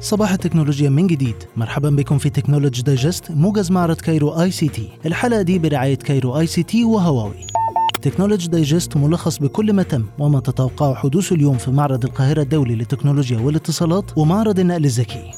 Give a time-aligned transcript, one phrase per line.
[0.00, 1.36] صباح التكنولوجيا من جديد.
[1.56, 7.46] مرحبا بكم في Technology Digest موجز معرض Cairo ICT الحلقة دي برعاية Cairo ICT وهواوي.
[8.02, 13.38] Technology Digest ملخص بكل ما تم وما تتوقع حدوثه اليوم في معرض القاهرة الدولي للتكنولوجيا
[13.38, 15.30] والاتصالات ومعرض النقل الذكي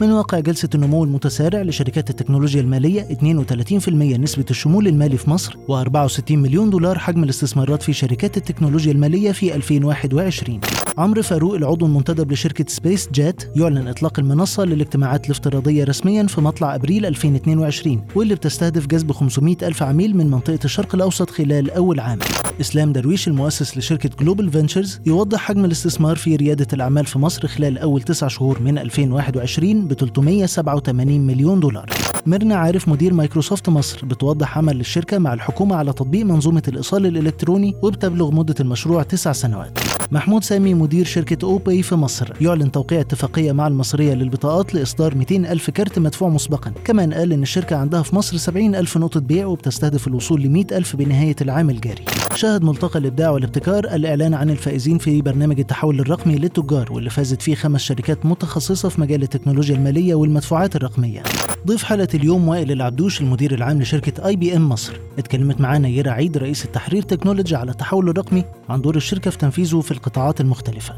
[0.00, 6.30] من واقع جلسة النمو المتسارع لشركات التكنولوجيا المالية 32% نسبة الشمول المالي في مصر و64
[6.30, 10.60] مليون دولار حجم الاستثمارات في شركات التكنولوجيا المالية في 2021
[10.98, 16.74] عمرو فاروق العضو المنتدب لشركة Space Gat يعلن إطلاق المنصة للاجتماعات الافتراضية رسميا في مطلع
[16.74, 22.18] أبريل 2022 واللي بتستهدف جذب 500 ألف عميل من منطقة الشرق الأوسط خلال أول عام.
[22.60, 27.78] إسلام درويش المؤسس لشركة Global Ventures يوضح حجم الاستثمار في ريادة الأعمال في مصر خلال
[27.78, 31.90] أول تسع شهور من 2021 ب 387 مليون دولار.
[32.28, 37.74] ميرنا عارف مدير مايكروسوفت مصر بتوضح عمل الشركة مع الحكومة على تطبيق منظومة الإيصال الإلكتروني
[37.82, 39.78] وبتبلغ مدة المشروع تسع سنوات.
[40.12, 45.36] محمود سامي مدير شركة أوباي في مصر يعلن توقيع اتفاقية مع المصرية للبطاقات لإصدار 200
[45.36, 46.72] ألف كارت مدفوع مسبقا.
[46.84, 50.64] كمان قال إن الشركة عندها في مصر 70 ألف نقطة بيع وبتستهدف الوصول ل 100
[50.72, 52.04] ألف بنهاية العام الجاري.
[52.34, 57.54] شهد ملتقى الإبداع والابتكار الإعلان عن الفائزين في برنامج التحول الرقمي للتجار واللي فازت فيه
[57.54, 61.22] خمس شركات متخصصة في مجال التكنولوجيا المالية والمدفوعات الرقمية.
[61.66, 65.00] ضيف حلقة اليوم وائل العبدوش المدير العام لشركة اي بي ام مصر.
[65.18, 69.80] اتكلمت معانا يرا عيد رئيس التحرير تكنولوجي على التحول الرقمي عن دور الشركة في تنفيذه
[69.80, 70.96] في القطاعات المختلفة.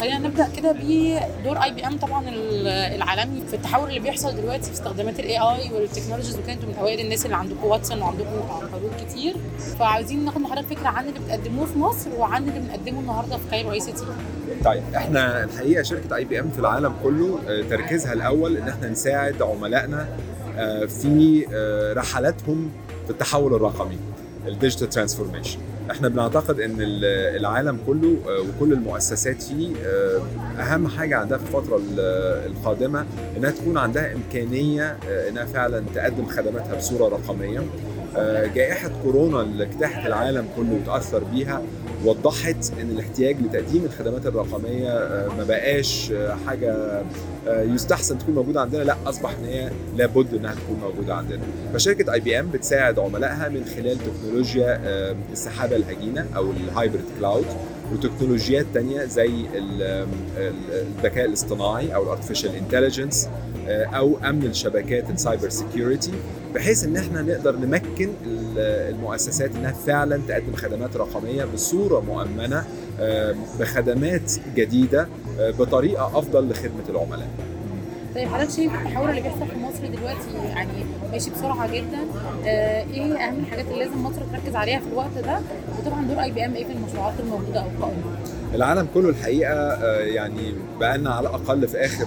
[0.00, 2.24] خلينا نبدأ كده بدور IBM طبعا
[2.94, 7.00] العالمي في التحول اللي بيحصل دلوقتي في استخدامات ال AI وال technologies وكانتوا من اوائل
[7.00, 9.36] الناس اللي عندكم Watson وعندكم عنكبوت كتير.
[9.78, 13.80] فعاوزين ناخد من حضرتك فكرة عن اللي بتقدموه في مصر وعن اللي بنقدمه النهارده في
[13.80, 14.04] ICT
[14.64, 17.38] طيب إحنا الحقيقة شركة IBM في العالم كله
[17.70, 20.08] تركيزها الأول إن إحنا نساعد عملائنا
[20.88, 21.44] في
[21.96, 22.70] رحلاتهم
[23.04, 23.98] في التحول الرقمي
[24.48, 25.58] ال digital transformation
[25.90, 26.76] إحنا بنعتقد إن
[27.36, 29.72] العالم كله وكل المؤسسات فيه
[30.58, 31.80] أهم حاجة عندها في الفترة
[32.46, 34.96] القادمة إنها تكون عندها إمكانية
[35.28, 37.62] إنها فعلا تقدم خدماتها بصورة رقمية.
[38.54, 41.62] جائحة كورونا اللي اجتاحت العالم كله وتأثر بيها
[42.04, 44.88] وضحت إن الاحتياج لتقديم الخدمات الرقمية
[45.38, 46.12] ما بقاش
[46.46, 47.02] حاجة
[47.46, 48.82] يستحسن تكون موجودة عندنا.
[48.84, 51.40] لا أصبح إن هي لابد إنها تكون موجودة عندنا.
[51.74, 54.80] فشركة IBM بتساعد عملائها من خلال تكنولوجيا
[55.32, 57.46] السحابة الهجينه أو ال hybrid cloud
[57.92, 59.30] وتكنولوجيات تانية زي
[60.36, 63.28] الذكاء الاصطناعي أو ال artificial intelligence
[63.68, 66.12] أو أمن الشبكات ال cybersecurity
[66.54, 68.10] بحيث إن إحنا نقدر نمكن
[68.56, 72.64] المؤسسات إنها فعلا تقدم خدمات رقمية بصورة مؤمنة
[73.60, 75.08] بخدمات جديدة
[75.38, 77.28] بطريقة أفضل لخدمة العملاء.
[78.16, 80.72] طيب حضرتك شايف التحول اللي بيحصل في مصر دلوقتي يعني
[81.12, 81.98] ماشي بسرعة جدا؟
[82.46, 85.40] آه إيه أهم الحاجات اللي لازم مصر تركز عليها في الوقت ده؟
[85.78, 88.02] وطبعا دور اي بي ام إيه في المشروعات الموجودة أو القائمة؟
[88.54, 92.06] العالم كله الحقيقة يعني بقالنا على الأقل في آخر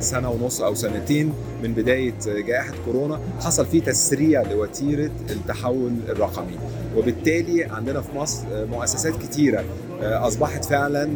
[0.00, 6.58] سنة ونص أو سنتين من بداية جائحة كورونا حصل فيه تسريع لوتيرة التحول الرقمي.
[6.96, 9.64] وبالتالي عندنا في مصر مؤسسات كتيرة
[10.02, 11.08] أصبحت فعلا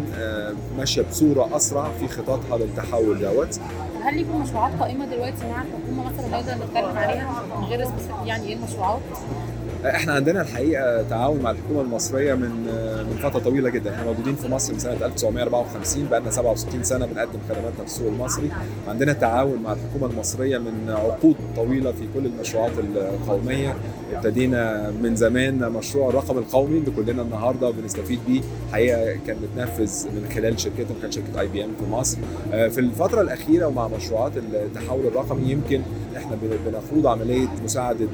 [0.79, 3.61] ماشية بصورة أسرع في خططها للتحول دوت.
[4.09, 7.89] هل ليكم مشروعات قائمة دلوقتي مع الحكومة مثلا نقدر نتكلم عليها من غير
[8.25, 9.01] يعني إيه المشروعات؟
[9.87, 12.51] إحنا عندنا الحقيقة تعاون مع الحكومة المصرية من
[13.11, 13.95] من فترة طويلة جدا.
[13.95, 18.09] إحنا موجودين في مصر من سنة 1954 بقى لنا 67 سنة بنقدم خدماتنا في السوق
[18.09, 18.51] المصري
[18.89, 23.75] عندنا تعاون مع الحكومة المصرية من عقود طويلة في كل المشروعات القومية.
[24.15, 28.41] ابتدينا من زمان مشروع الرقم القومي اللي كلنا النهارده بنستفيد بيه.
[28.73, 32.19] حقيقه كان متنفذ من خلال شركتهم كانت شركة اي بي ام في مصر.
[32.51, 35.81] في الفترة الأخيرة ومع مشروعات التحول الرقمي يمكن
[36.17, 38.09] إحنا بنخوض عملية مساعدة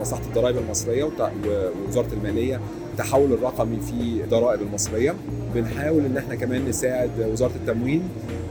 [0.00, 2.60] مصلحة الضرائب المصرية ووزارة المالية
[2.92, 5.14] التحول الرقمي في الضرائب المصرية.
[5.54, 8.02] بنحاول إن إحنا كمان نساعد وزارة التموين.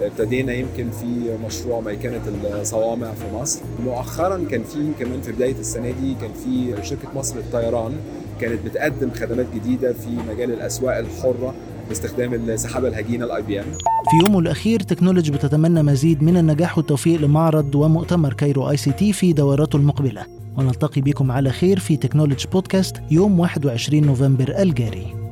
[0.01, 2.21] ابتدينا يمكن في مشروع ميكنة
[2.61, 3.59] الصوامع في مصر.
[3.85, 7.93] مؤخرا كان في كمان في بداية السنة دي كان في شركة مصر للطيران
[8.41, 11.53] كانت بتقدم خدمات جديدة في مجال الأسواق الحرة.
[11.89, 13.65] باستخدام السحابة الهجينة ال IBM
[14.09, 19.75] في يومه الأخير Technology بتتمنى مزيد من النجاح والتوفيق لمعرض ومؤتمر Cairo ICT في دوراته
[19.75, 20.25] المقبلة.
[20.57, 25.22] ونلتقي بكم على خير في Technology Podcast يوم 21 نوفمبر الجاري.